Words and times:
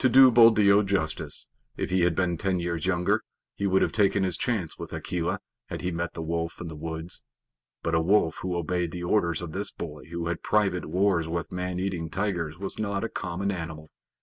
To 0.00 0.10
do 0.10 0.30
Buldeo 0.30 0.82
justice, 0.82 1.48
if 1.74 1.88
he 1.88 2.02
had 2.02 2.14
been 2.14 2.36
ten 2.36 2.60
years 2.60 2.84
younger 2.84 3.22
he 3.54 3.66
would 3.66 3.80
have 3.80 3.92
taken 3.92 4.22
his 4.22 4.36
chance 4.36 4.76
with 4.78 4.92
Akela 4.92 5.40
had 5.70 5.80
he 5.80 5.90
met 5.90 6.12
the 6.12 6.20
wolf 6.20 6.60
in 6.60 6.68
the 6.68 6.76
woods, 6.76 7.24
but 7.82 7.94
a 7.94 8.00
wolf 8.02 8.40
who 8.42 8.54
obeyed 8.54 8.90
the 8.90 9.04
orders 9.04 9.40
of 9.40 9.52
this 9.52 9.70
boy 9.70 10.04
who 10.10 10.26
had 10.26 10.42
private 10.42 10.84
wars 10.84 11.26
with 11.28 11.50
man 11.50 11.80
eating 11.80 12.10
tigers 12.10 12.58
was 12.58 12.78
not 12.78 13.04
a 13.04 13.08
common 13.08 13.50
animal. 13.50 13.88